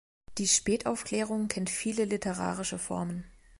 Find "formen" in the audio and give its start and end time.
2.79-3.23